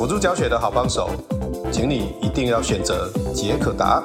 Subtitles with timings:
[0.00, 1.10] 辅助教学的好帮手，
[1.70, 4.02] 请你一定要选择杰可达。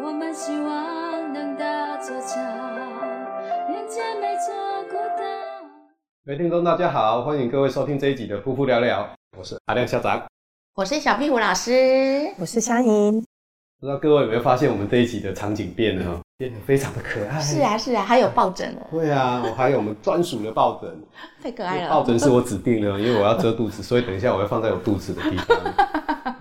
[0.00, 2.36] 我们希望能搭座桥，
[3.68, 4.54] 连接每座
[4.88, 5.24] 孤岛。
[6.24, 9.02] 各位听众，大家好，欢迎各位收听这一集的《夫妇聊聊》，
[9.36, 10.22] 我是阿亮校长，
[10.76, 13.26] 我是小壁虎老师，我是香吟。
[13.82, 17.40] 不知道各位有没有发现，我们这一集的场景变了，变得非常的可爱。
[17.40, 18.86] 是啊，是啊，还有抱枕哦。
[18.92, 20.88] 对啊，我还有我们专属的抱枕，
[21.42, 21.90] 太可爱了。
[21.90, 25.58] 抱枕是我指定的，因为我要遮肚子，所以等一下我要放在有肚子的地方。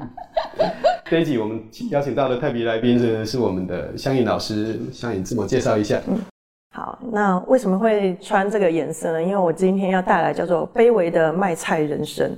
[1.09, 5.99] 这一集我们邀请到的特别来宾是是我们的香颖老师，香颖自我介绍一下。
[6.09, 6.19] 嗯，
[6.75, 9.23] 好，那为什么会穿这个颜色呢？
[9.23, 12.31] 因为我今天要带来叫做卑微的卖菜人生。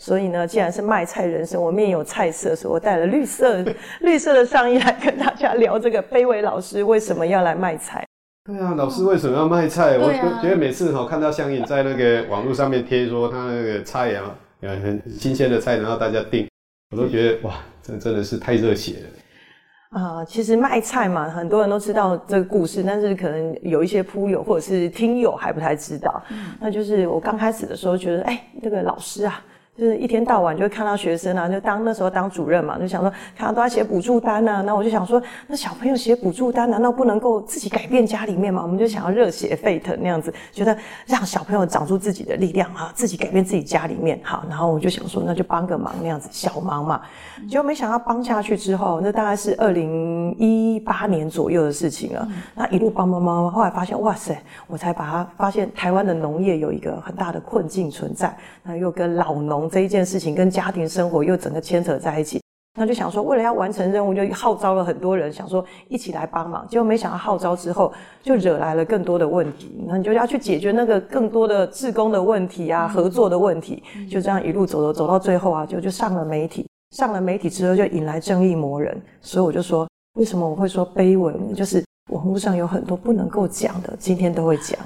[0.00, 3.62] 所以呢，既然是卖菜人生，我面有菜色，所以我带了绿色
[4.00, 8.02] 绿色的上衣来跟大家聊这个卑微老师为什么要来卖菜。
[8.46, 9.98] 对啊，老师为什么要卖菜？
[9.98, 16.48] 哦、我觉得每次哈看到香影在那个网络上面贴说他那个菜啊，很新鲜的菜，然后大家订，
[16.92, 20.00] 我都觉得哇，这真的是太热血了。
[20.00, 26.22] 啊、呃，其实卖菜嘛，很多人都知道这个故事，但是可能有一些铺友或者是听友还不太知道。
[26.30, 29.44] 嗯、那就是我刚开始的时候觉得，哎，这个老师啊。
[29.80, 38.60] 就是一天到晚就会看到学生啊，就当那时候当主任嘛，就想说看到都在写补助单啊，那我就想说，那小朋友写补助单难道不能够自己改变家里面吗？
[38.60, 47.00] 我们就想要热血沸腾那样子，觉得让小朋友长出自己的力量啊，自己改变自己家里面好，然后我就想说，那就帮个忙那样子，小忙嘛。
[47.48, 52.28] 结果没想到帮下去之后，那大概是二零一八年左右的事情了。
[52.54, 59.69] 那一路帮帮帮，后来发现哇塞，我才把它发现台湾的农业有一个很大的困境存在，那又跟老农。
[59.70, 62.42] 这一件事情跟家庭生活又整个牵扯在一起，
[62.78, 66.66] 那就想说，为了要完成任务，就号召了很多人，想说一起来帮忙。
[66.68, 67.92] 结果没想到号召之后，
[68.22, 69.84] 就惹来了更多的问题。
[69.86, 73.82] 那你就要去解决那个更多的志工的问题啊，合作的问题。
[74.10, 76.66] 就这样一路走走走到最后啊，就就上了媒体。
[76.96, 79.00] 上了媒体之后，就引来正义魔人。
[79.20, 81.54] 所以我就说，为什么我会说碑文？
[81.54, 84.78] 就是网络上有很多不能够讲的，今天都会讲。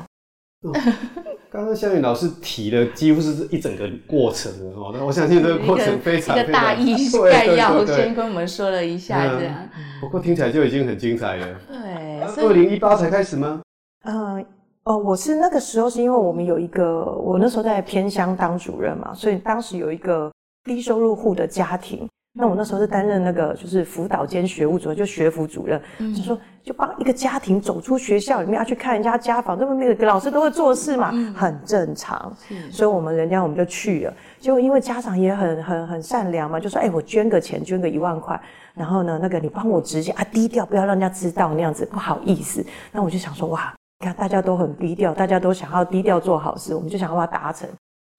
[1.54, 9.54] 刚刚香吟老师提的几乎是一整个过程哦，那我相信这个过程非常非常一个大意概要，先跟我们说了一下这样。
[10.00, 11.47] 不过听起来就已经很精彩了。
[11.69, 13.62] 对，二零一八才开始吗？
[14.03, 14.44] 嗯，
[14.82, 20.32] 哦，我是那个时候是因为我们有一个，我那时候在偏乡当主任嘛，所以当时有一个
[20.65, 22.09] 低收入户的家庭。
[22.37, 32.37] 那我那时候是担任那个就是辅导兼学务主任，就学辅主任，就说就帮一个家庭走出学校里面要去看人家家访，那么那个老师都会做事嘛，很正常。
[32.72, 38.39] 所以我们人家我们就去了，结果因为家长也很很很善良嘛，就说哎、欸、我捐个钱，捐个一万块，
[38.75, 42.66] 然后呢那个你帮我直接啊低调，不要让人家知道那样子不好意思。
[42.91, 47.69] 那我就想说哇，你看大家都很低调，大家都想要低调做好事，我们就想要把它达成。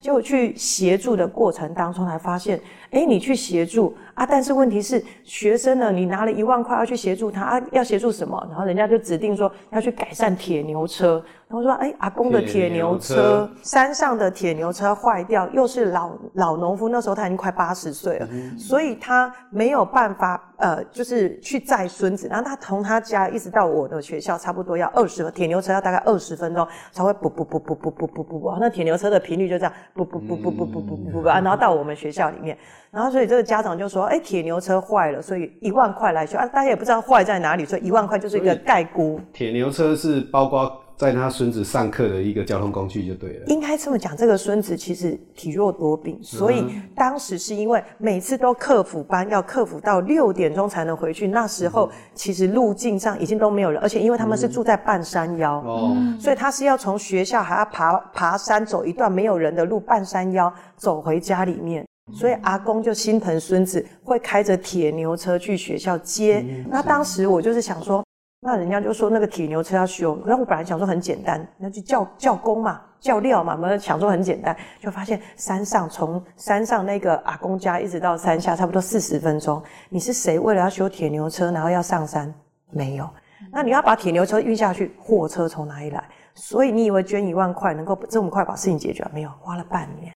[0.06, 2.60] 结果去协助的过程当中，才发现，
[2.92, 8.40] 哎，你去协助啊，但是问题是，学生呢，你拿了一万块要去协助他啊，要协助什么？
[8.48, 11.20] 然后人家就指定说要去改善铁牛车。
[11.48, 22.26] 然后说，哎，阿公的铁牛车，山上的铁牛车坏掉，又是老老农夫，那时候他已经快八十岁了，嗯、所以他没有办法，呃，就是去载孙子。
[22.26, 32.58] 然后他从他家一直到我的学校，差不多要二十，铁牛车要大概二十分钟才会不不不不不不不不不，那铁牛车的频率就这样，不不不不不不不不不啊，然后到我们学校里面，
[32.90, 39.20] 然后所以这个家长就说，哎，铁牛车坏了，所以一万块来修啊，大家也不知道坏在哪里，所以一万块就是一个概估。
[39.32, 40.82] 铁牛车是包括。
[40.96, 43.46] 在他孙子上课的一个交通工具就对了。
[43.48, 46.64] 应该这么讲，这个孙子其实体弱多病，所以
[46.94, 51.28] 当时是因为每次都克服班，要克服到六点钟才能回去。
[51.28, 61.84] 那时候其实路径上已经都没有人，而且因为他们是住在半山腰，嗯、所以他是要从学校还要爬爬山走一段没有人的路，半山腰走回家里面。
[62.14, 66.42] 所以阿公就心疼孙子，会开着铁牛车去学校接。
[66.48, 68.05] 嗯、那当时我就是想说。
[68.40, 79.62] 那人家就说那个铁牛车要修，那我本来想说很简单，那就叫叫工嘛，叫料嘛，我们想说很简单，就发现山上从山上那个阿公家一直到山下差不多四十分钟。
[79.88, 80.38] 你是谁？
[80.38, 82.32] 为了要修铁牛车，然后要上山？
[82.70, 83.08] 没有。
[83.52, 86.08] 那你要把铁牛车运下去，货车从哪里来？
[86.34, 89.04] 所以你以为捐一万块能够这么快把事情解决？
[89.12, 90.12] 没有，花了半年。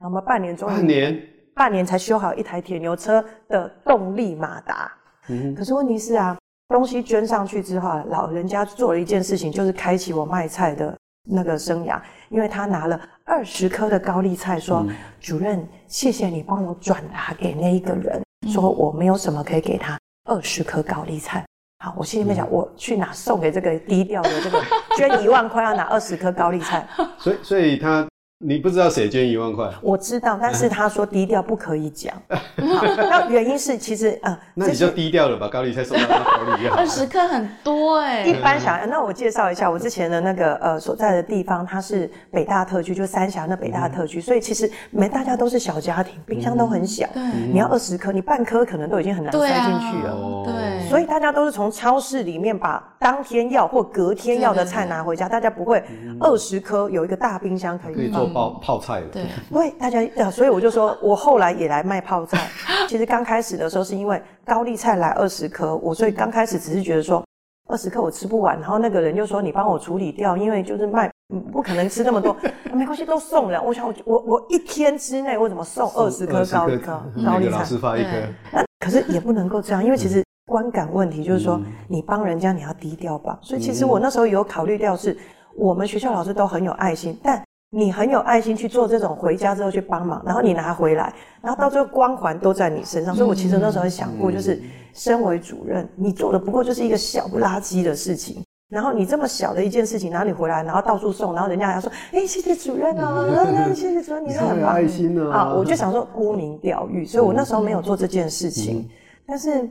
[0.00, 1.22] 那么半年终于半年，
[1.54, 4.90] 半年才修好一台铁牛车的动力马达。
[5.28, 6.36] 嗯，可是问题是啊，
[6.68, 10.96] 东西捐上去之后，老人家做了一件事情，就是开启我卖菜的
[11.30, 12.00] 那个生涯，
[12.30, 21.44] 因为他拿了二十颗的高丽菜，说：“嗯、主任，谢谢你帮我转达给那一个人，说我没有什么可以给他二十颗高丽菜。”
[21.84, 24.62] 好，我心里面想，我去哪送给这个低调的这个
[24.96, 26.86] 捐一万块要拿二十颗高丽菜？
[27.18, 28.06] 所以，所以他。
[28.46, 29.70] 你不知道谁捐一万块？
[29.80, 32.14] 我知道，但是他说低调不可以讲。
[32.56, 36.76] 那原因是其实呃，那你就低调了，吧高丽菜送到他手里好。
[36.76, 38.30] 二十克很多哎、欸。
[38.30, 47.06] 一般小孩，那我介绍一下我之前的那个呃所在的地方，它是北大特区，就三峡那北大特区，嗯、所以其实没大家都是小家庭，冰箱都很小。
[47.14, 47.50] 对、嗯。
[47.50, 50.44] 你要二十颗，你半颗可能都已经很难塞进去了。
[50.44, 50.58] 对、啊。
[50.82, 50.88] 对。
[50.90, 55.84] 所以大家都是从超市里面把当天要或隔天要的菜拿回家，大家不会
[56.18, 58.26] 二十颗有一个大冰箱可以做。
[58.28, 62.48] 泡泡菜的，对， 会，大家，所以我就说，我后来也来卖泡菜。
[62.88, 67.22] 其实刚开始的时候，是因为高丽菜来二十颗，我所以刚开始只是觉得说
[67.68, 71.10] 二十颗我吃不完，然后那个人就说你帮我处理掉，因为就是卖
[71.52, 72.34] 不可能吃那么多，
[72.72, 73.62] 没关系，都送了。
[73.62, 77.58] 我想我我我一天之内我怎么送二十颗高丽高高丽菜？
[77.58, 78.08] 老师发一颗。
[78.50, 83.38] 那可是也不能够这样，因为其实观感问题就是说，你帮人家你要低调吧。
[83.42, 85.16] 所以其实我那时候有考虑掉，是
[85.56, 87.42] 我们学校老师都很有爱心，但。
[87.76, 91.12] 你很有爱心去做这种回家之后去帮忙，然后你拿回来，
[91.42, 93.12] 然后到最后光环都在你身上。
[93.12, 94.62] 所以我其实那时候想过，就是
[94.92, 103.26] 身为主任，你做的不过就是一个小不拉几的事情，然后你这么小的一件事情，然后你回来，然后到处送，然后人家还要说，哎，谢谢主任哦，
[103.74, 105.36] 谢谢主任，你很有爱心啊。
[105.36, 108.88] 啊，我就想说沽名钓誉，所以我那时候没有做这件事情。
[109.26, 109.68] 但是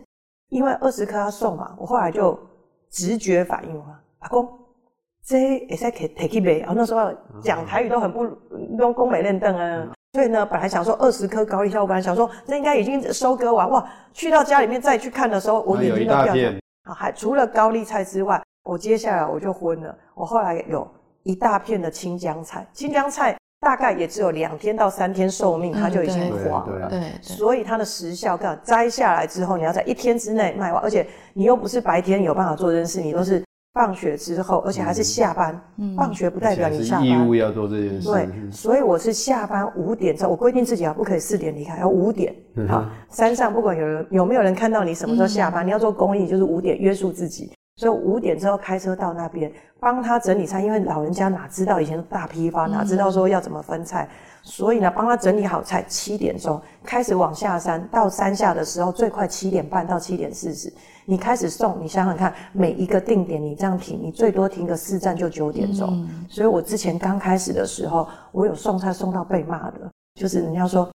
[0.53, 2.39] 因为二十颗要送嘛，我后来就
[2.89, 4.47] 直觉反应嘛，阿公。
[5.25, 7.09] 这也是可以 take it 然后那时候
[7.41, 8.25] 讲台语都很不
[8.77, 16.59] 用工美练邓啊，所以呢，本来想说二十颗高丽菜，我本来想说这应该已经收割完哇，去到家里面再去看的时候，我眼睛都掉了。
[16.83, 19.97] 啊，还除了高丽菜之外，我接下来我就昏了。
[20.13, 20.85] 我后来有
[21.23, 26.89] 一大片的青江菜，青江菜大概也只有两天到三天寿命，它就已经黄了。
[26.89, 33.41] 对，所以它的时效，刚摘下来之后，你要在一天之内卖完，而且你又不是白天有办法做这件事，你都是。
[33.73, 35.59] 放学之后，而且还是下班。
[35.79, 37.07] 嗯、放学不代表你下班。
[37.07, 38.07] 义务要做这件事。
[38.07, 42.35] 对，所以我是下班五点之后，我规定自己啊不可以四点离开，要五点。
[42.55, 47.51] 嗯、好，山上不管有人有没有人看到你什么时候下班，嗯、你要做公益，就是五点约束自己。
[47.75, 54.09] 所以五点之后开车到那边帮他整理菜，因为老人家哪知道以前大批发，哪知道说要怎么分菜，嗯、
[54.43, 60.71] 所以呢帮他整理好菜，七点钟开始往下山，到山下的时候最快七点半到七点四十。
[61.05, 65.89] 你开始送，你想想看，每一个定点你这样停，你最多停个四站就九点钟。
[65.91, 70.89] 嗯、所以我之前刚开始的时候，我有送菜送到被骂的，就是人家说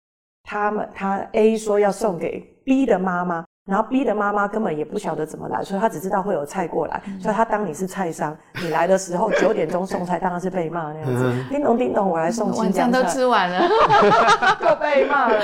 [0.43, 3.45] 他们他 A 说要送给 B 的妈妈。
[3.65, 11.33] 然后 B 的妈妈根本也不晓得怎么来，所以她只知道会有菜过来，所以她当你是菜商，你来的时候九点钟送菜，当然是被骂那样子。
[11.49, 12.59] 叮咚叮咚，我来送菜。
[12.59, 13.67] 晚餐都吃完了，
[14.59, 15.39] 就被骂了。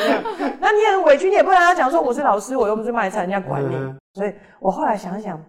[0.59, 3.75] 那你也很委屈，你也不能跟他讲说我是老师，我又不是卖菜，人家管你。
[4.13, 5.39] 所以我后来想一想。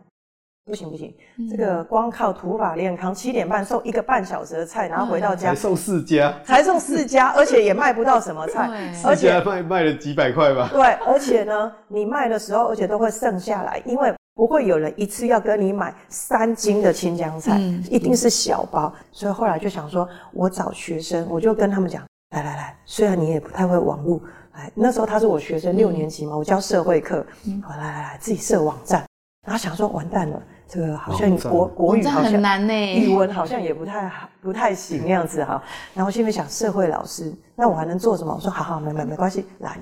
[0.65, 1.13] 不行不行，
[1.51, 8.71] 这个光靠土法炼钢，七点半送一个半小时的菜，然后回到家才送四家，才送四家，而且也卖不到什么菜，
[9.05, 10.71] 而且卖卖了几百块吧。
[10.73, 17.59] 对，而且呢，你卖的时候，而且都会剩下来，因为不会有人一次要跟你买三斤的青江菜，
[17.91, 18.93] 一定是小包。
[19.11, 22.05] 所以后来就想说，我找学生，我就跟他们讲，
[22.37, 24.23] 来来来，虽然你也不太会网络，
[24.55, 27.27] 来那时候他是我学生六年级嘛，我教社会课，
[27.69, 29.05] 来来来，自己设网站。
[29.45, 35.61] 然后想说完蛋了，这个好像国国语好像很难呢， 语文好像也不太好，不太行那样子哈。
[35.95, 38.33] 然后心里想社会老师，那我还能做什么？
[38.33, 39.77] 我说好好，没没没关系，来，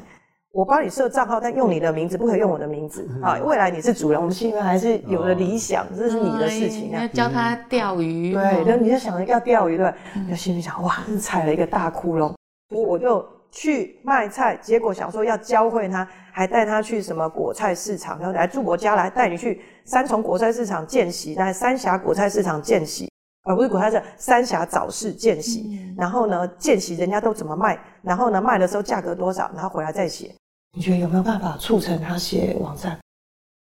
[0.52, 3.37] 我帮你设账号，但用你的名字，不可以用我的名字啊。
[3.45, 6.90] 未来你是主人，我们心里面还是有了理想，这是你的事情。
[6.93, 9.93] 要教他钓鱼，对，然后你就想着要钓鱼，对，
[10.31, 12.33] 就心里想哇，踩了一个大窟窿，
[12.75, 13.23] 我我就。
[13.50, 23.11] 去卖菜，结果想说要教会他，还带他去什么果菜市场，然后来住我家来带你去三重果菜市场见习，在三峡果菜市场见习，
[23.42, 25.64] 而不是果菜市三峡早市见习。
[25.73, 30.33] 嗯、然后呢，见习人家都怎么卖，然后呢卖的时候价格多少，然后回来再写。
[30.76, 32.99] 你觉得有没有办法促成他写网站？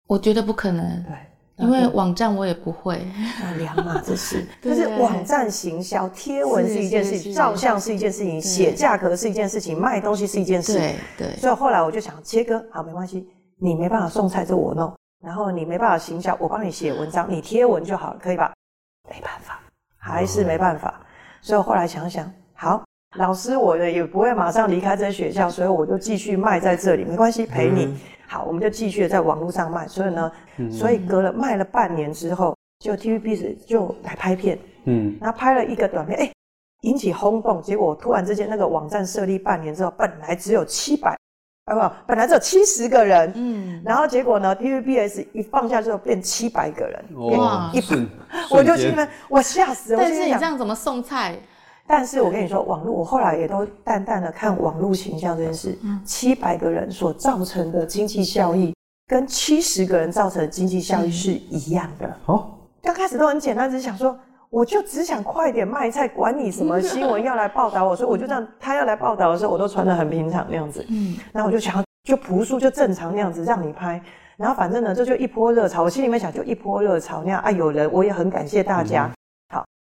[0.08, 1.04] 我觉得不可能。
[1.04, 1.14] 对。
[1.58, 3.04] 因为网站我也不会，
[3.40, 4.46] 那 两码子事。
[4.62, 10.74] 就是网站行销，贴文是一件事情，照相是一件事情，写价格是一件事情，卖东西是一件事。
[10.74, 11.36] 对对。
[11.36, 13.28] 所以后来我就想切割，好，没关系，
[13.60, 14.92] 你没办法送菜，就我弄。
[15.24, 18.52] 然后你没办法行销，我帮你写文章，你贴文就好了，可以吧？
[19.10, 19.60] 没办法，
[19.98, 20.94] 还是没办法。
[21.42, 22.84] 所以我后来想想，好，
[23.16, 27.96] 老师我呢也不会马上离开这学校，所以我就继续卖在这里，没关系，陪你。
[28.28, 29.88] 嗯、好，我们就继续在网络上卖。
[29.88, 36.32] 所以呢，嗯、所以隔了卖了半年之后，就 TVBS 就来拍片，嗯，然后拍了一个短片，哎，
[36.82, 37.60] 引起轰动。
[37.62, 41.16] 结果突然之间，那个网站设立半年之后，本来只有七百，
[41.64, 47.04] 啊不，本来只有七十个人，嗯，然后结果呢，TVBS 一放下之后变七百个人，
[47.36, 48.08] 哇，一瞬，
[48.50, 49.98] 我就去那，我吓死了。
[50.00, 51.36] 但是你这样怎么送菜？
[51.90, 58.74] 但是我跟你说，网络我后来也都淡淡的看网络形象这件事，七百个人所造成的经济效益，
[59.06, 62.14] 跟七十个人造成的经济效益是一样的。
[62.26, 62.50] 哦。
[62.82, 64.14] 刚开始都很简单，只是想说，
[64.50, 70.84] 我就只想快点卖菜，管你什么新闻要来报道我，所以我就这样，他要来报道的时候，我都穿得很平常那样子。
[70.90, 73.98] 嗯，然后我就想，就朴素，就正常那样子让你拍。
[74.36, 79.10] 然后反正呢，这就一波热潮，我心里面想，就一波热潮那样啊，有人，我也很感谢大家。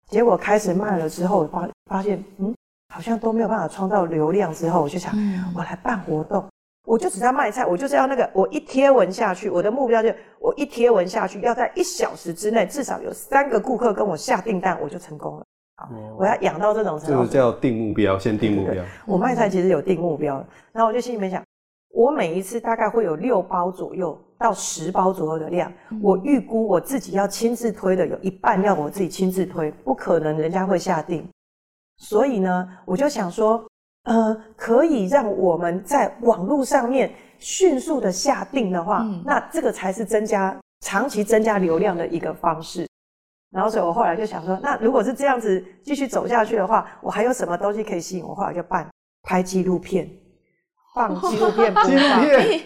[0.09, 2.53] 结果开始卖了之后，发发现，嗯，
[2.93, 4.53] 好像都没有办法创造流量。
[4.53, 5.13] 之后我就想，
[5.55, 6.43] 我来办活动。
[6.87, 15.43] 我就只要卖菜，我就是要那个，我一贴文下去，我的目标就是我一贴文下去，要在一小时之内至少有三个顾客跟我下订单，我就成功了。
[15.75, 15.87] 好，
[16.17, 17.19] 我要养到这种程度。
[17.19, 18.83] 就是叫定目标，先定目标。
[19.05, 21.43] 我卖菜其实有定目标，然后我就心里面想，
[21.93, 31.29] 我每一次大概会有六包左右到十包左右的量，我预估我自己要亲自推的有一半要我自己亲自推，不可能人家会下定，
[31.97, 33.63] 所以呢，我就想说。
[34.03, 42.87] 呃，可以让我们在网络上面迅速的下定的话，嗯、那这个才是增加长期增加流量的一个方式。
[43.51, 48.33] 然后，所以我后来就想说，那如果是这样子继续走下去的话，我还有什么东西可以吸引我？
[48.33, 48.89] 后来就办
[49.23, 50.09] 拍纪录片，
[50.99, 52.61] 放纪录片， 纪录片，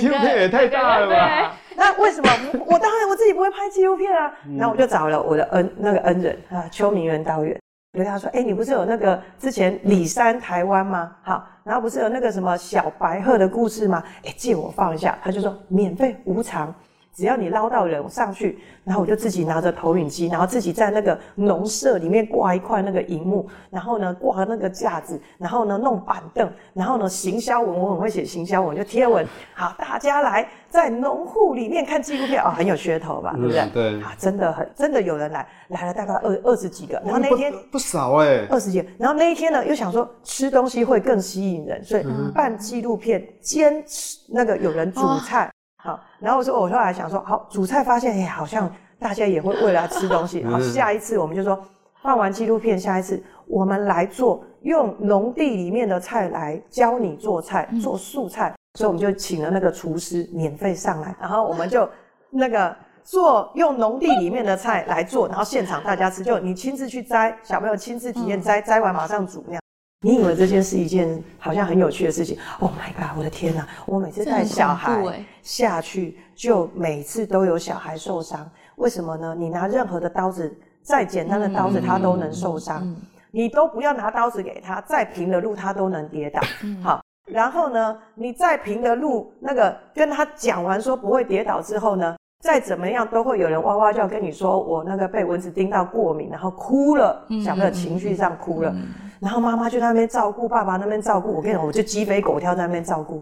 [0.00, 1.52] 纪录片也太大了吧？
[1.76, 2.30] 那为什么
[2.64, 4.32] 我当然我自己不会拍纪录片啊？
[4.56, 7.54] 然后我就找了我的恩那个恩人啊，邱明元导演。
[7.92, 11.10] 就跟他说：“哎、欸，你不是有那个之前李山台湾吗？
[11.22, 14.02] 好，然后不是有那个什么小白鹤的故事吗？
[14.24, 16.72] 哎、欸，借我放一下。”他就说：“免费无偿。”
[17.18, 33.62] 只要你捞到人我上去，然后我就自己拿着投影机，然后自己在那个农舍里面挂一块那个荧幕，然后呢挂那个架子，然后呢弄板凳，然后呢行销文，我很会写行销文，就贴文，好，大家来在农户里面看纪录片，哦，很有噱头吧，对不对？
[33.62, 45.46] 嗯、对，啊，真的很真的有人来，来了大概二二十几个，然后那一天不，不少哎、欸，二十几个，然后那一天呢又想说吃东西会更吸引人，所以办纪录片兼吃那个有人煮菜。
[45.46, 50.42] 哦好，然后我说，我后来想说，好，煮菜发现，哎，好像大家也会为了吃东西。
[50.50, 51.58] 好，下一次我们就说，
[52.02, 58.52] 放完纪录片，下一次我们来做用农地里面的菜来教你做菜，做素菜。
[58.74, 61.88] 所以我们就请了那个厨师免费上来，然后我们就
[62.30, 69.62] 那个做用农地里面的菜来做，然后现场大家吃，就你亲自去摘，小朋友亲自体验摘，摘完马上煮那样。
[70.00, 73.18] 你以为这件是一件好像很有趣的事情？Oh my god！
[73.18, 73.66] 我的天哪！
[73.84, 78.48] 我每次带小孩下去，就每次都有小孩受伤。
[78.76, 79.34] 为什么呢？
[79.36, 82.96] 你拿任何的刀子，再简单的刀子，他都能受伤。
[83.32, 86.40] 你都不要拿刀子给他，再平的路他都能跌倒。
[86.80, 98.74] 好，然后呢，你再平的路，那个跟他讲完说不会跌倒之后呢，再怎么样都会有人哇哇叫跟你说，我那个被蚊子叮到过敏，然后哭了，小朋友情绪上哭了。
[99.20, 101.32] 然后妈妈就在那边照顾，爸爸那边照顾。
[101.32, 103.20] 我跟你讲，我就鸡飞狗跳在那边照顾。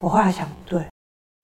[0.00, 0.86] 我后来想，对，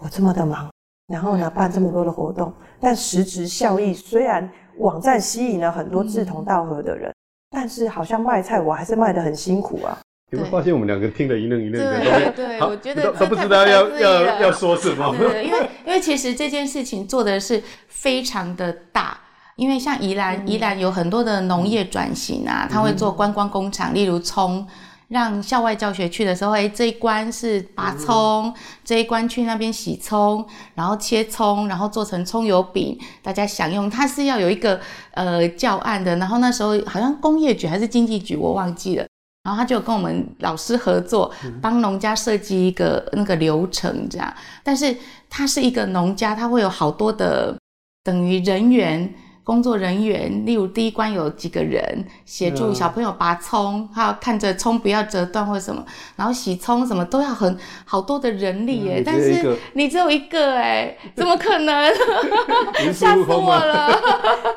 [0.05, 0.71] 我这么的忙，
[1.07, 7.15] 然后呢办这么多的活动，但实质效益虽然网站吸引了很多志同道合的人，嗯、
[7.51, 9.99] 但是好像卖菜我还是卖得很辛苦啊。
[10.35, 12.33] 有没有发现我们两个听得一愣一愣的？
[12.33, 15.15] 对对，我觉得都不知道要要要说什么。
[15.19, 19.19] 对，因为因为其实这件事情做的是非常的大。
[19.57, 24.67] 因为像宜兰，宜兰有很多的农业转型啊，他会做观光工厂，例如葱，
[25.07, 28.53] 让校外教学去的时候，哎，这一关是拔葱，
[28.85, 33.89] 这一关去那边洗葱，然后切葱，然后做成葱油饼，大家享用。
[33.89, 34.81] 它是要有一个
[35.13, 39.07] 呃教案的，然后那时候好像工业局还是经济局，我忘记了，
[39.45, 41.33] 然后他就跟我们老师合作，
[41.63, 44.35] 帮农家设计一个那个流程这样。
[44.65, 44.97] 但是
[45.31, 47.57] 他是一个农家，他会有好多的
[48.03, 49.15] 等于人员。
[49.45, 55.85] 工作人员，例如第一关有几个人协助小朋友拔葱，还有看着葱不要折断或什么，
[56.17, 59.03] 然后洗葱什么都要很好多的人力耶。
[59.05, 61.93] 但是你只有一个哎，怎么可能？
[62.91, 63.95] 吓死我了！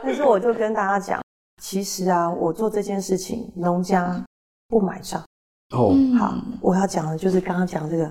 [0.02, 1.22] 但是我就跟大家讲，
[1.62, 4.24] 其实啊，我做这件事情，农家
[4.68, 5.24] 不买账。
[5.76, 8.10] 哦，好，我要讲的就是刚刚讲这个，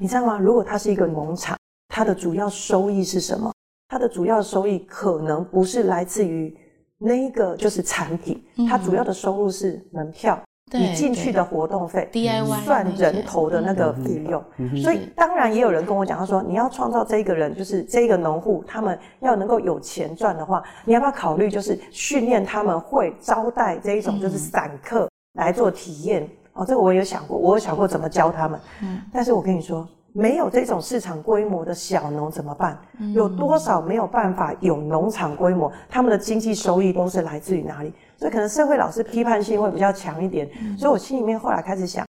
[0.00, 0.38] 你知道吗？
[0.38, 1.56] 如果它是一个农场，
[1.88, 3.52] 它的主要收益是什么？
[3.88, 6.56] 它的主要收益可能不是来自于
[6.98, 10.40] 那一个就是产品，它主要的收入是门票。
[10.74, 14.42] 你进去的活动费，DIY 算人头的那个费用，
[14.80, 26.28] 所以当然也有人跟我讲，他说你要创造这一个人，就是这个农户，他们要能够有钱赚的话，你要不要考虑就是训练他们会招待这一种就是散客来做体验？
[26.54, 28.60] 哦，这个我有想过，我有想过怎么教他们。
[28.82, 32.78] 嗯，但是我跟你说，没有这种市场规模的小农怎么办？
[33.14, 37.92] 有多少没有办法有农场规模，他们的经济收益都是来自于哪里？
[38.18, 42.06] 所以可能社会老师批判性会比较强一点，嗯、所以我心里面后来开始想，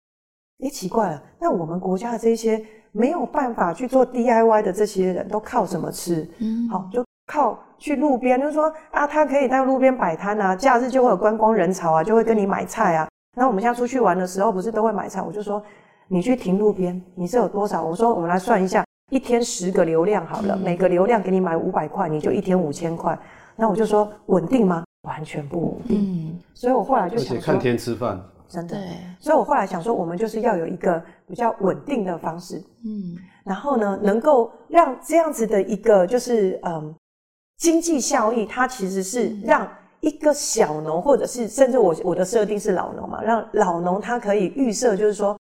[0.59, 6.29] 诶，奇怪了，那我们国家的这些没有办法去做 DIY 的这些人都靠什么吃？
[6.37, 13.07] 嗯，好，就靠去路边，就是说啊，他可以在路边摆摊啊，假日就会有观光人潮啊，就会跟你买菜啊。
[13.35, 15.21] 那我们现在出去玩的时候，不是都会买菜？
[15.21, 15.61] 我就说，
[16.07, 17.83] 你去停路边，你是有多少？
[17.83, 23.17] 我说，我们来算一下，一天十个流量好了，嗯、每个流量给你买五百块，你就一天五千块。
[23.55, 24.83] 那我就说，稳定吗？
[25.03, 28.75] 完全不稳定，嗯，所以我后来就想说，看天吃饭，真的。
[28.75, 28.87] 对，
[29.19, 33.15] 所以我后来想说，我们就是要有一个比较稳定的方式，嗯，
[33.45, 36.93] 然后呢，能够让这样子的一个就是嗯
[37.57, 39.67] 经济效益，它其实是让
[39.99, 45.37] 一个小农，或者是甚至我我的设定是老农嘛，让老农他可以预设，就是说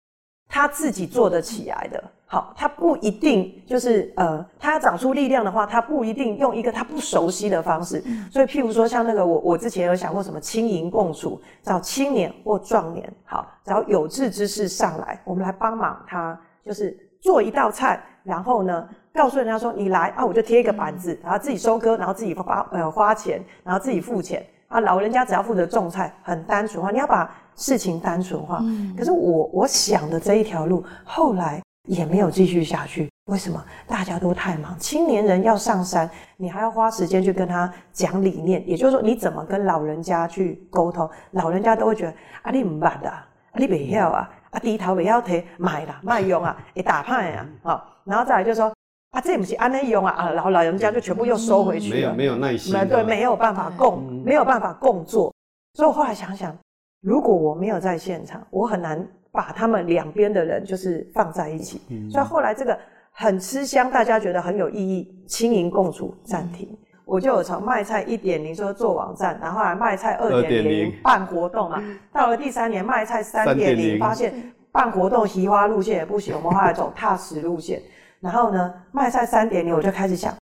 [0.49, 2.03] 他自己做得起来的。
[2.27, 8.03] 好，他不一定就是呃，他要长出力量的话，他不一定用一个他不熟悉的方式。
[8.33, 28.61] 所以，譬如说像那个我我之前有想过什么青银共处，找青年或壮年，好，找有志之士上来，我们来帮忙他，就是做一道菜，然后呢，告诉人家说你来啊，我就贴一个板子，然后自己收割，然后自己花呃花钱，然后自己付钱啊，老人家只要负责种菜，很单纯化，你要把事情单纯化。
[28.63, 28.95] 嗯。
[28.97, 31.61] 可是我我想的这一条路后来。
[31.87, 33.63] 也没有继续下去，为什么？
[33.87, 34.75] 大家都太忙。
[34.79, 41.07] 青年人要上山，你还要花时间去跟他讲理念，也就是说，你怎么跟老人家去沟通？
[41.33, 48.73] 老人家都会觉得啊，你唔办的，啊，你不要啊，啊，低头不要提，买啦，卖用啊，会打牌啊，好，然后再来就说
[49.11, 55.35] 啊，这不是安内用啊，啊，然后老人家就全部又收回去了，没有没有耐心，对，没有办法共，没有办法共做。
[55.75, 56.57] 所以我后来想想，
[57.03, 59.07] 如果我没有在现场，我很难。
[59.35, 62.79] 把他们两边的人就是放在一起，嗯、所以后来这个
[63.11, 66.69] 很吃香，大家觉得很有意义，青银共处暂停。
[66.71, 77.81] 嗯、我就有从卖菜一点零说做网站，然后来卖菜二点零办活动嘛，到了第三年卖菜三点零，发现办活动移花路线也不行，我们后来走踏实路线。
[78.21, 80.35] 然后呢，卖菜三点零，我就开始想，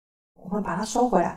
[0.45, 1.37] 我们把它收回来，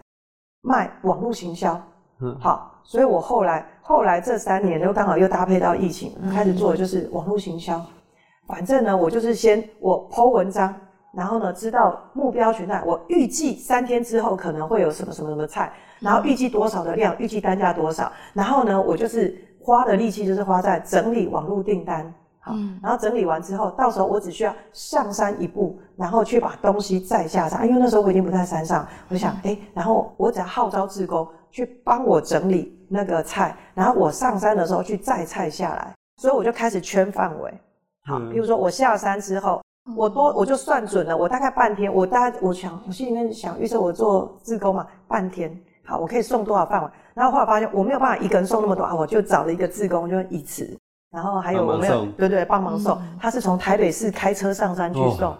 [0.62, 1.82] 卖网络行销，
[2.22, 3.66] 嗯，好，所以我后来。
[3.88, 7.80] 后来这三年又刚好又搭配到疫情，开始做的就是网络行销。
[8.48, 10.74] 反正呢，我就是先我 po 文章，
[11.16, 32.74] 然后呢知道目标群在，我预计三天之后可能会有什么什么什么菜，然后预计多少的量，预计单价多少，然后呢我就是花的力气就是花在整理网络订单，好，然后整理完之后，到时候我只需要上山一步，然后去把东西再下山，因为那时候我已经不在山上，我就想，诶，然后我只要号召志工去帮我整理。
[32.88, 37.52] 那个菜，然后我上山的时候去载菜下来，所以我就开始圈范围。
[38.06, 39.60] 好，比如说我下山之后，
[39.94, 46.92] 我多我就算准了，我大概半天，我大概我想我心里面想预测我做志工嘛，半天，好，我可以送多少饭碗？
[47.14, 50.76] 然后后来发现我没有办法一个人送那么多啊，我就找了一个志工，就一次，
[51.12, 55.36] 然后还有我没有对对帮忙送，他是从台北市开车上山去送，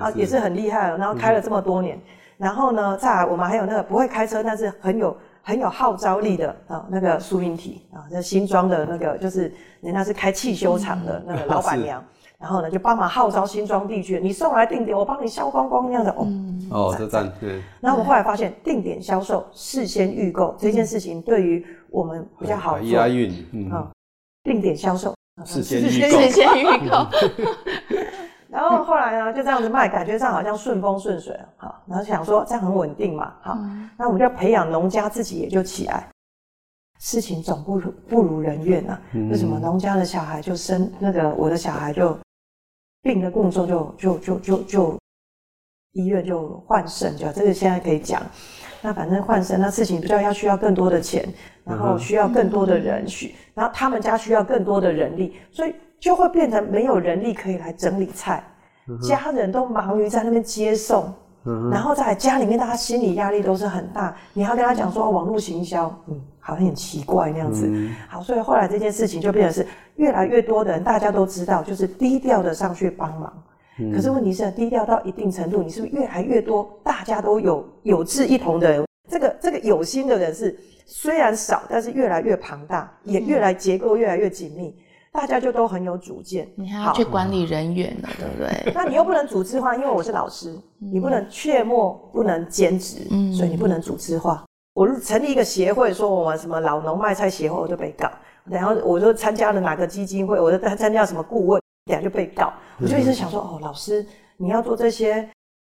[0.00, 1.96] 啊也是很厉害了，然后开了这么多年，
[2.36, 5.16] 然后呢，再来我们还有那个不会开车，但是很有。
[5.46, 9.52] 很有号召力的啊，那个苏云体啊，这新庄的那个就是
[9.82, 12.02] 人家是开汽修厂的那个 老板娘，
[12.44, 16.28] 然后呢就帮忙号召新庄地区，你送来定点，我帮你销光光那样的哦。
[16.70, 17.62] 哦，这赞对。
[17.80, 22.86] 那我们后来发现，定点销售、事先预购这件事情，对于我们比较好做。
[22.86, 23.88] 押韵，嗯，
[24.42, 25.14] 定点销售，
[25.46, 27.06] 事先预购，事先预购。
[28.50, 33.56] 然后后来呢，就这样子卖，感觉上好像顺风顺水，好，然后想说这样很稳定嘛，好，
[33.96, 36.10] 那我们就培养农家自己也就起来，
[37.00, 39.00] 事情总不如不如人愿啊。
[39.30, 42.16] 为什么农家的小孩就生那个我的小孩就
[43.04, 44.98] 病得更重，就就就就就
[45.92, 48.20] 医院就换肾，就这个现在可以讲。
[48.82, 51.24] 那反正换肾那事情比较要需要更多的钱，
[51.62, 55.72] 然后需要更多的人需，然后他们家需要更多的人力，所以。
[56.00, 58.44] 就会变成没有人力可以来整理菜，
[59.00, 61.10] 家人都忙于在那边接送，
[61.72, 64.14] 然后在家里面，大家心理压力都是很大。
[64.34, 67.72] 你要跟他讲说网络行销，嗯，好像很奇怪那样子。
[68.06, 73.32] 好，所以后来这件事情就变成是越来越多的人，大家都知道，就是低调的上去帮忙。
[73.92, 84.74] 可是问题是，低调到一定程度，你是不是越来越多，大家都有有志一同的人这个这个有心的人是虽然少，但是越来越庞大，也越来结构越来越紧密。
[85.12, 88.72] 大家就都很有主见，你还要去管理人员呢，对不对？
[88.74, 94.44] 那你又不能组织化，因为我是老师，嗯、你不能切莫不能兼职，嗯、所以你不能组织化。
[94.74, 98.10] 我成立一个协会，说我们什么老农卖菜协会，我就被告。
[98.50, 102.52] 然后我就参加了哪个基金会，我就参加什么顾问，等下就被告。
[102.80, 104.04] 我就一直想说，哦，老师，
[104.36, 105.28] 你要做这些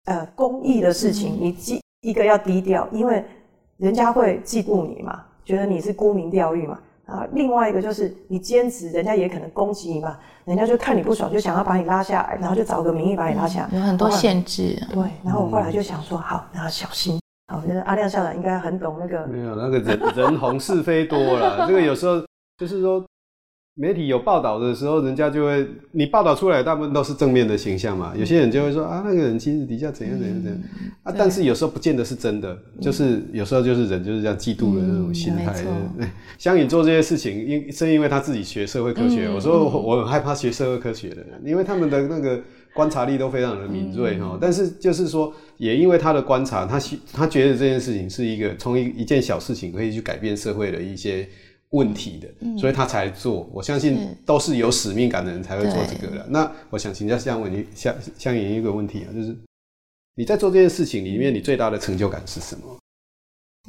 [0.04, 3.24] 呃公益的事情，你记一个要低调，因为
[3.76, 6.78] 人家会嫉妒你嘛，觉得你是沽名钓誉嘛。
[7.06, 14.78] 啊，另外一个就是你兼职，人家也可能攻击你嘛，人家就看你不爽，就想要把你拉下来，然后就找个名义把你拉下来，有很多限制。
[14.92, 17.18] 对，然后我后来就想说，好，那要小心。
[17.50, 19.26] 好，我觉得阿亮校长应该很懂那个。
[19.26, 22.22] 没有，那个人人红是非多了， 这个有时候
[22.58, 23.04] 就是说。
[23.80, 28.12] 媒体有报道的时候，人家就会你报道出来，大部分都是正面的形象嘛。
[28.16, 35.54] 有些人就会说啊，那个人其实底下怎样怎样怎样、嗯、啊，但是有时候不见得是真的，嗯、就是有时候就是人就是这样嫉妒的那种心态。
[36.38, 39.28] 香颖 做这些事情，因是因为他自己学社会科学。
[39.28, 42.42] 嗯、我说我很害怕学社会科学的人，因为他们的那个
[42.74, 44.30] 观察力都非常的敏锐哈。
[44.32, 46.80] 嗯、但是就是说，也因为他的观察，他
[47.12, 51.28] 他觉得这件事情是一个从一一件小事情可以去改变社会的一些。
[51.70, 53.48] 问题的，嗯、所以他才做。
[53.52, 56.26] 我相信都是有使命感的人才会做这个的。
[56.28, 59.36] 那我想请教香颖，香香颖一个问题啊，就是
[60.14, 62.78] 你在做这件事情里面，你最大的成就感是什么？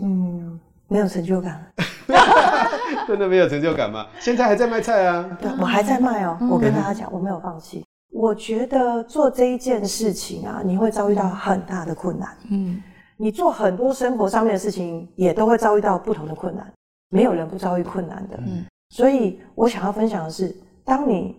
[0.01, 1.71] 嗯，没有成就感。
[3.07, 4.07] 真的没有成就感吗？
[4.19, 5.37] 现在还在卖菜啊？
[5.41, 7.83] 对，我还在卖哦、我跟大家讲，我没有放弃。
[8.11, 12.35] 我觉得做这一件事情啊，你会遭遇到很大的困难。
[12.49, 12.81] 嗯，
[13.17, 16.71] 你做很多生活上面的事情，也都会遭遇到不同的困难。
[17.09, 21.35] 没有人不遭遇困难的，嗯，所以我想要分享的是，当你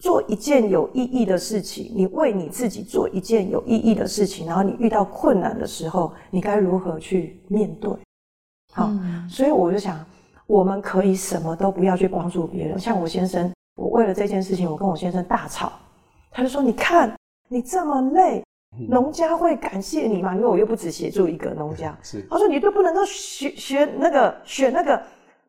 [0.00, 7.90] 做一件有意义的事情，你为你自己做一件有意义的事情，然后你遇到困难的时候，你该如何去面对？
[8.72, 10.04] 好，嗯，所以我就想，
[10.46, 12.78] 我们可以什么都不要去帮助别人。
[12.78, 15.72] 像我先生，我为了这件事情，我跟我先生大吵，
[16.30, 17.14] 他就说：“你看，
[17.48, 18.42] 你这么累。”
[18.88, 20.34] 农家会感谢你嘛？
[20.34, 21.96] 因为我又不只协助一个农家。
[22.02, 25.02] 是，他说你都不能够选选那个选那个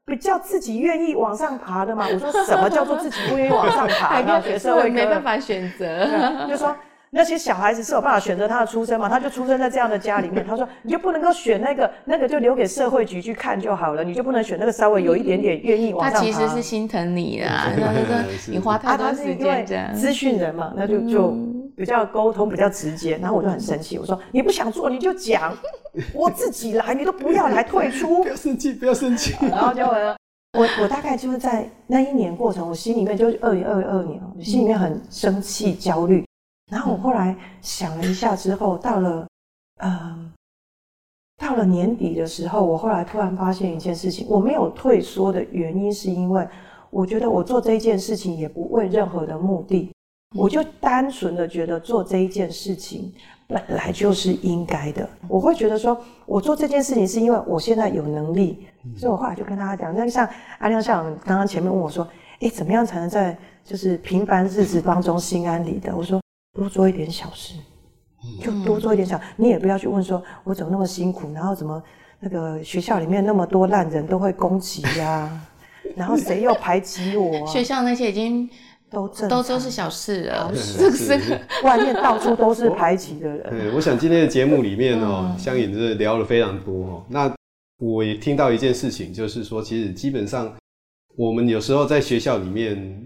[0.06, 2.06] 比较自己愿意往上爬的吗？
[2.12, 4.08] 我说什么叫做自己不愿意往上爬？
[4.22, 6.06] 还学社会没办法选择。
[6.48, 6.76] 就说
[7.14, 9.08] 那些小孩子是有办法选择他的出生嘛？
[9.08, 10.46] 他就出生在这样的家里面。
[10.46, 16.20] 他说你就不能够选那个那个就留给社会局去看就好了，你就不能选那个稍微有一点点愿意往上爬。
[16.20, 19.94] 他其实是心疼你啊，他说 你花太多时间这样。
[19.94, 21.36] 资讯人嘛，那就就。
[21.76, 25.52] 比较沟通比较直接，然后我就很生气，我说你不想做你就讲，
[26.14, 28.22] 我自己来，你都不要来退出。
[28.22, 29.34] 不要生气，不要生气。
[29.50, 36.24] 然后就我我大概就是在那一年过程，我心里面就是二零二二年，我心里面很生气焦虑。
[36.72, 39.28] 然后我后来想了一下之后，到了
[39.82, 40.32] 嗯
[41.38, 46.48] 到了年底的时候，我后来突然发现一件事情，我没有退缩的原因是因为
[46.90, 49.92] 我觉得我做这一件事情也不为任何的目的。
[50.36, 53.14] 我就单纯的觉得做这一件事情
[53.48, 55.08] 本来就是应该的。
[55.28, 55.96] 我会觉得说，
[56.26, 58.66] 我做这件事情是因为我现在有能力，
[58.98, 62.08] 所以我后来就跟大家讲，那像阿亮校长刚刚前面问我说，
[62.40, 65.96] 诶，怎么样才能在就是平凡日子当中心安理得？
[65.96, 66.20] 我说
[66.54, 67.56] 多做一点小事，
[68.42, 71.82] 就多做一点小，你也不要去问说我怎么那么辛苦，然后怎么
[72.20, 75.42] 那个学校里面那么多烂人都会攻击呀，
[75.96, 77.46] 然后谁又排挤我？
[77.48, 78.50] 学校那些已经。
[78.94, 81.18] 都都都是小事了，是不是？
[81.64, 83.50] 外面到处都是排挤的人。
[83.50, 87.04] 对，我想今天的节目里面哦，香颖是聊了非常多哦。
[87.10, 87.34] 那
[87.80, 90.54] 我也听到一件事情，就是说，其实基本上
[91.16, 93.04] 我们有时候在学校里面，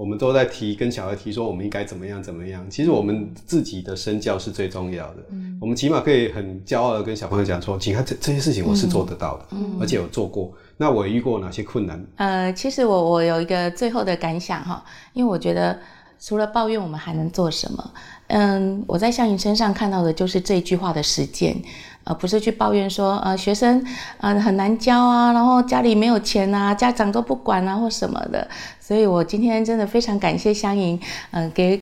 [0.00, 2.64] 我们都在提跟小孩提说，我们应该怎么样怎么样。
[2.70, 5.16] 其实我们自己的身教是最重要的。
[5.30, 10.50] 嗯，我们起码可以很骄傲的跟小朋友讲说，请看这这些事情我是做得到的，嗯，而且有做过。
[10.78, 12.02] 那我遇过哪些困难？
[12.16, 14.82] 呃，其实我我有一个最后的感想哈，
[15.12, 15.78] 因为我觉得
[16.18, 17.92] 除了抱怨，我们还能做什么？
[18.30, 21.56] 嗯，我在香颖身上看到的就是这句话的实践，
[22.04, 23.84] 而不是去抱怨说呃学生
[24.18, 28.48] 呃很难教啊，然后家里没有钱啊，家长都不管啊或什么的。
[28.80, 30.98] 所以我今天真的非常感谢香颖，
[31.32, 31.80] 嗯、呃，给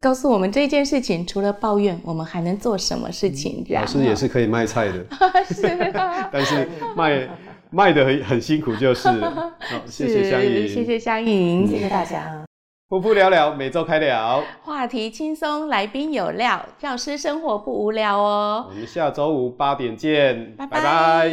[0.00, 3.64] 告诉我们这件事情，除了抱怨，我们还能做什么事情？
[3.66, 5.04] 这样，老师也是可以卖菜的，
[5.52, 7.28] 是啊， 但是卖。
[7.70, 9.08] 卖的很很辛苦，就是。
[9.08, 9.52] 好，
[9.88, 12.44] 谢谢香颖，谢谢香颖，谢谢大家。
[12.86, 18.66] 噗噗聊聊，每周开聊，话题轻松，来宾有料，教师生活不无聊哦。
[18.68, 21.30] 我们下周五八点见，拜拜。